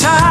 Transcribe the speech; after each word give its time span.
time. 0.00 0.29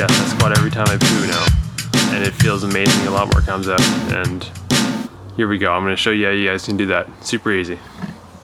Out 0.00 0.56
every 0.56 0.70
time 0.70 0.86
I 0.88 0.96
poo 0.96 1.26
now. 1.26 1.46
And 2.14 2.24
it 2.24 2.32
feels 2.32 2.64
amazing. 2.64 3.06
A 3.06 3.10
lot 3.10 3.32
more 3.32 3.42
comes 3.42 3.68
out. 3.68 3.80
And 4.12 4.48
here 5.36 5.46
we 5.46 5.58
go. 5.58 5.72
I'm 5.72 5.82
going 5.82 5.94
to 5.94 6.00
show 6.00 6.10
you 6.10 6.26
how 6.26 6.32
you 6.32 6.48
guys 6.48 6.64
can 6.64 6.76
do 6.76 6.86
that. 6.86 7.08
Super 7.24 7.52
easy. 7.52 7.78